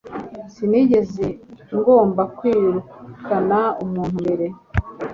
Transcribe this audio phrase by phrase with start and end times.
[0.53, 1.25] Sinigeze
[1.79, 4.45] ngomba kwirukana umuntu mbere